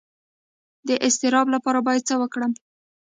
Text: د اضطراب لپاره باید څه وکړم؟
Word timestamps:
د 0.87 0.89
اضطراب 1.07 1.47
لپاره 1.55 1.79
باید 1.87 2.07
څه 2.09 2.15
وکړم؟ 2.21 2.51